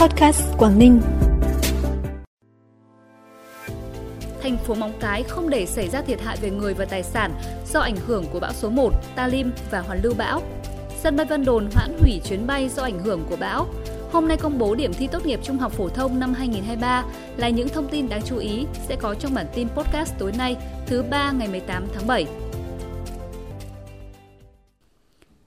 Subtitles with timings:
[0.00, 1.00] Podcast Quảng Ninh.
[4.42, 7.32] Thành phố Móng Cái không để xảy ra thiệt hại về người và tài sản
[7.72, 10.42] do ảnh hưởng của bão số 1, Talim và hoàn lưu bão.
[11.02, 13.66] Sân bay Vân Đồn hoãn hủy chuyến bay do ảnh hưởng của bão.
[14.12, 17.04] Hôm nay công bố điểm thi tốt nghiệp trung học phổ thông năm 2023
[17.36, 20.56] là những thông tin đáng chú ý sẽ có trong bản tin podcast tối nay,
[20.86, 22.26] thứ ba ngày 18 tháng 7.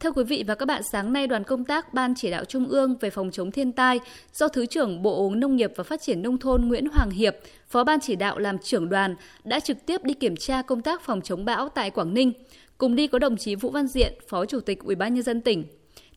[0.03, 2.67] Thưa quý vị và các bạn, sáng nay đoàn công tác Ban chỉ đạo Trung
[2.67, 3.99] ương về phòng chống thiên tai
[4.33, 7.35] do Thứ trưởng Bộ Nông nghiệp và Phát triển Nông thôn Nguyễn Hoàng Hiệp,
[7.67, 11.01] Phó Ban chỉ đạo làm trưởng đoàn, đã trực tiếp đi kiểm tra công tác
[11.01, 12.33] phòng chống bão tại Quảng Ninh.
[12.77, 15.41] Cùng đi có đồng chí Vũ Văn Diện, Phó Chủ tịch Ủy ban nhân dân
[15.41, 15.65] tỉnh,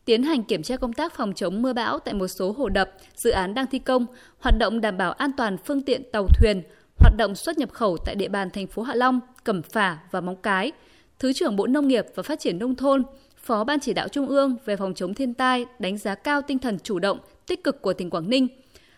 [0.05, 2.91] tiến hành kiểm tra công tác phòng chống mưa bão tại một số hồ đập,
[3.15, 4.05] dự án đang thi công,
[4.39, 6.61] hoạt động đảm bảo an toàn phương tiện tàu thuyền,
[6.99, 10.21] hoạt động xuất nhập khẩu tại địa bàn thành phố Hạ Long, Cẩm Phả và
[10.21, 10.71] Móng Cái.
[11.19, 13.03] Thứ trưởng Bộ Nông nghiệp và Phát triển Nông thôn,
[13.47, 16.59] Phó Ban chỉ đạo Trung ương về phòng chống thiên tai đánh giá cao tinh
[16.59, 18.47] thần chủ động, tích cực của tỉnh Quảng Ninh.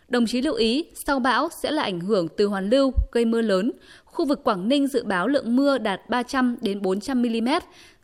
[0.07, 3.41] Đồng chí lưu ý, sau bão sẽ là ảnh hưởng từ hoàn lưu gây mưa
[3.41, 3.71] lớn.
[4.05, 7.49] Khu vực Quảng Ninh dự báo lượng mưa đạt 300 đến 400 mm.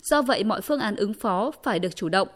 [0.03, 2.27] Do vậy, mọi phương án ứng phó phải được chủ động.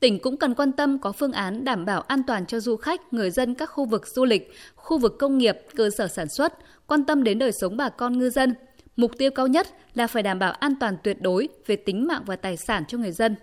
[0.00, 3.12] Tỉnh cũng cần quan tâm có phương án đảm bảo an toàn cho du khách,
[3.12, 6.54] người dân các khu vực du lịch, khu vực công nghiệp, cơ sở sản xuất,
[6.86, 8.54] quan tâm đến đời sống bà con ngư dân.
[8.96, 12.22] Mục tiêu cao nhất là phải đảm bảo an toàn tuyệt đối về tính mạng
[12.26, 13.36] và tài sản cho người dân.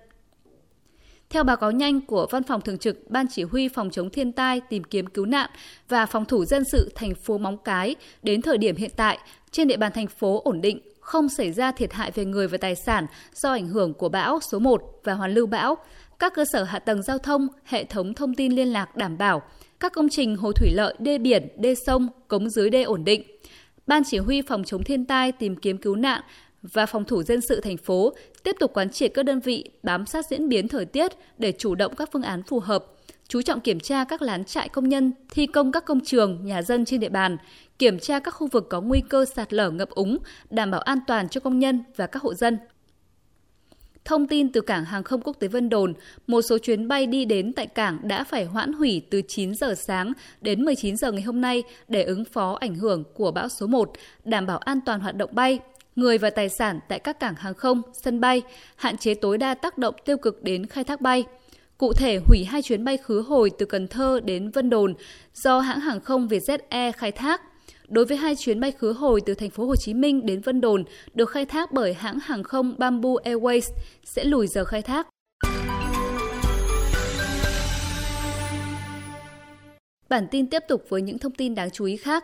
[1.30, 4.31] Theo báo cáo nhanh của Văn phòng Thường trực Ban Chỉ huy Phòng chống thiên
[4.31, 5.50] tai, tìm kiếm cứu nạn
[5.90, 9.20] và phòng thủ dân sự thành phố Móng Cái, đến thời điểm hiện tại,
[9.52, 12.58] trên địa bàn thành phố ổn định, không xảy ra thiệt hại về người và
[12.58, 15.76] tài sản do ảnh hưởng của bão số 1 và hoàn lưu bão.
[16.20, 19.42] Các cơ sở hạ tầng giao thông, hệ thống thông tin liên lạc đảm bảo,
[19.80, 23.23] các công trình hồ thủy lợi, đê biển, đê sông, cống dưới đê ổn định.
[23.88, 26.22] Ban chỉ huy phòng chống thiên tai, tìm kiếm cứu nạn
[26.74, 28.14] và phòng thủ dân sự thành phố
[28.44, 31.76] tiếp tục quán triệt các đơn vị bám sát diễn biến thời tiết để chủ
[31.76, 32.86] động các phương án phù hợp,
[33.28, 36.62] chú trọng kiểm tra các lán trại công nhân, thi công các công trường, nhà
[36.62, 37.38] dân trên địa bàn,
[37.80, 40.18] kiểm tra các khu vực có nguy cơ sạt lở ngập úng,
[40.50, 42.58] đảm bảo an toàn cho công nhân và các hộ dân.
[44.06, 45.94] Thông tin từ cảng hàng không quốc tế Vân Đồn,
[46.28, 49.75] một số chuyến bay đi đến tại cảng đã phải hoãn hủy từ 9 giờ
[49.75, 53.68] sáng đến 19 giờ ngày hôm nay để ứng phó ảnh hưởng của bão số
[53.68, 53.92] 1,
[54.24, 55.59] đảm bảo an toàn hoạt động bay,
[55.95, 58.41] người và tài sản tại các cảng hàng không, sân bay,
[58.75, 61.23] hạn chế tối đa tác động tiêu cực đến khai thác bay.
[61.78, 64.94] Cụ thể, hủy hai chuyến bay khứ hồi từ Cần Thơ đến Vân Đồn
[65.33, 67.41] do hãng hàng không Vietjet Air khai thác.
[67.88, 70.61] Đối với hai chuyến bay khứ hồi từ thành phố Hồ Chí Minh đến Vân
[70.61, 70.83] Đồn
[71.13, 73.72] được khai thác bởi hãng hàng không Bamboo Airways
[74.03, 75.07] sẽ lùi giờ khai thác.
[80.09, 82.23] Bản tin tiếp tục với những thông tin đáng chú ý khác.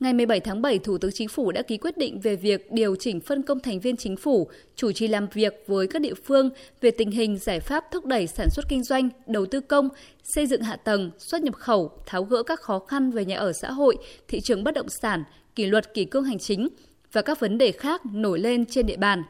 [0.00, 2.96] Ngày 17 tháng 7, Thủ tướng Chính phủ đã ký quyết định về việc điều
[2.96, 6.50] chỉnh phân công thành viên chính phủ chủ trì làm việc với các địa phương
[6.80, 9.88] về tình hình giải pháp thúc đẩy sản xuất kinh doanh, đầu tư công,
[10.22, 13.52] xây dựng hạ tầng, xuất nhập khẩu, tháo gỡ các khó khăn về nhà ở
[13.52, 13.96] xã hội,
[14.28, 16.68] thị trường bất động sản, kỷ luật kỷ cương hành chính
[17.12, 19.22] và các vấn đề khác nổi lên trên địa bàn.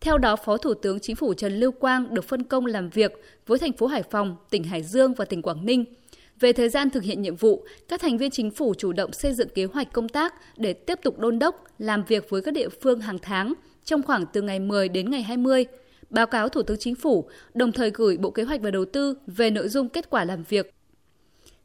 [0.00, 3.12] Theo đó, Phó Thủ tướng Chính phủ Trần Lưu Quang được phân công làm việc
[3.46, 5.84] với thành phố Hải Phòng, tỉnh Hải Dương và tỉnh Quảng Ninh–
[6.40, 9.34] về thời gian thực hiện nhiệm vụ, các thành viên chính phủ chủ động xây
[9.34, 12.68] dựng kế hoạch công tác để tiếp tục đôn đốc, làm việc với các địa
[12.68, 15.66] phương hàng tháng trong khoảng từ ngày 10 đến ngày 20,
[16.10, 19.14] báo cáo Thủ tướng Chính phủ, đồng thời gửi Bộ Kế hoạch và Đầu tư
[19.26, 20.74] về nội dung kết quả làm việc.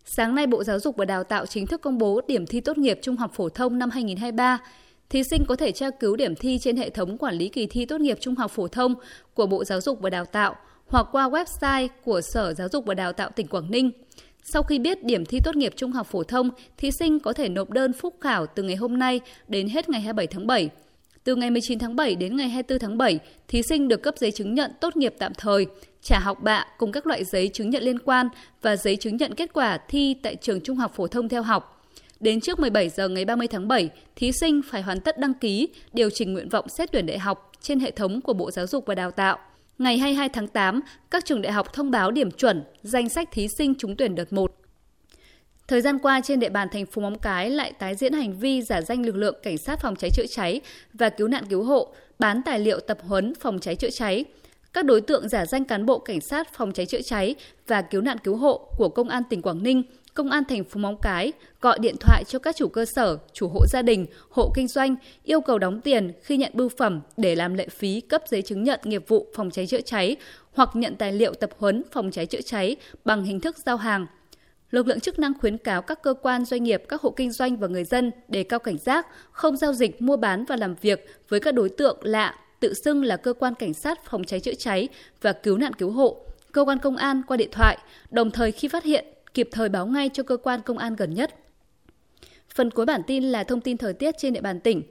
[0.05, 2.77] Sáng nay, Bộ Giáo dục và Đào tạo chính thức công bố điểm thi tốt
[2.77, 4.59] nghiệp trung học phổ thông năm 2023.
[5.09, 7.85] Thí sinh có thể tra cứu điểm thi trên hệ thống quản lý kỳ thi
[7.85, 8.95] tốt nghiệp trung học phổ thông
[9.33, 10.55] của Bộ Giáo dục và Đào tạo
[10.87, 13.91] hoặc qua website của Sở Giáo dục và Đào tạo tỉnh Quảng Ninh.
[14.47, 17.49] Sau khi biết điểm thi tốt nghiệp trung học phổ thông, thí sinh có thể
[17.49, 20.69] nộp đơn phúc khảo từ ngày hôm nay đến hết ngày 27 tháng 7.
[21.23, 24.31] Từ ngày 19 tháng 7 đến ngày 24 tháng 7, thí sinh được cấp giấy
[24.31, 25.65] chứng nhận tốt nghiệp tạm thời,
[26.01, 28.29] trả học bạ cùng các loại giấy chứng nhận liên quan
[28.61, 31.87] và giấy chứng nhận kết quả thi tại trường trung học phổ thông theo học.
[32.19, 35.67] Đến trước 17 giờ ngày 30 tháng 7, thí sinh phải hoàn tất đăng ký,
[35.93, 38.85] điều chỉnh nguyện vọng xét tuyển đại học trên hệ thống của Bộ Giáo dục
[38.85, 39.37] và Đào tạo.
[39.77, 40.81] Ngày 22 tháng 8,
[41.11, 44.33] các trường đại học thông báo điểm chuẩn, danh sách thí sinh trúng tuyển đợt
[44.33, 44.55] 1.
[45.67, 48.61] Thời gian qua trên địa bàn thành phố Móng Cái lại tái diễn hành vi
[48.61, 50.61] giả danh lực lượng cảnh sát phòng cháy chữa cháy
[50.93, 54.25] và cứu nạn cứu hộ, bán tài liệu tập huấn phòng cháy chữa cháy.
[54.73, 57.35] Các đối tượng giả danh cán bộ cảnh sát phòng cháy chữa cháy
[57.67, 59.83] và cứu nạn cứu hộ của Công an tỉnh Quảng Ninh
[60.15, 63.47] Công an thành phố Móng Cái gọi điện thoại cho các chủ cơ sở, chủ
[63.47, 67.35] hộ gia đình, hộ kinh doanh yêu cầu đóng tiền khi nhận bưu phẩm để
[67.35, 70.15] làm lệ phí cấp giấy chứng nhận nghiệp vụ phòng cháy chữa cháy
[70.53, 72.75] hoặc nhận tài liệu tập huấn phòng cháy chữa cháy
[73.05, 74.05] bằng hình thức giao hàng.
[74.71, 77.57] Lực lượng chức năng khuyến cáo các cơ quan doanh nghiệp, các hộ kinh doanh
[77.57, 81.05] và người dân đề cao cảnh giác, không giao dịch, mua bán và làm việc
[81.29, 84.53] với các đối tượng lạ tự xưng là cơ quan cảnh sát phòng cháy chữa
[84.53, 84.87] cháy
[85.21, 86.17] và cứu nạn cứu hộ,
[86.51, 87.77] cơ quan công an qua điện thoại,
[88.11, 91.13] đồng thời khi phát hiện kịp thời báo ngay cho cơ quan công an gần
[91.13, 91.35] nhất.
[92.55, 94.83] Phần cuối bản tin là thông tin thời tiết trên địa bàn tỉnh.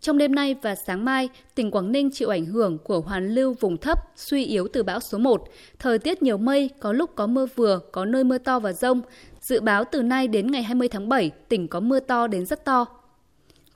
[0.00, 3.54] Trong đêm nay và sáng mai, tỉnh Quảng Ninh chịu ảnh hưởng của hoàn lưu
[3.60, 5.48] vùng thấp suy yếu từ bão số 1.
[5.78, 9.02] Thời tiết nhiều mây, có lúc có mưa vừa, có nơi mưa to và rông.
[9.40, 12.64] Dự báo từ nay đến ngày 20 tháng 7, tỉnh có mưa to đến rất
[12.64, 12.86] to.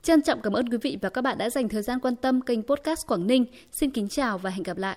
[0.03, 2.41] Trân trọng cảm ơn quý vị và các bạn đã dành thời gian quan tâm
[2.41, 3.45] kênh podcast Quảng Ninh.
[3.71, 4.95] Xin kính chào và hẹn gặp lại.